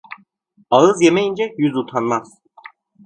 [0.69, 2.41] Ağız yemeyince yüz utanmaz.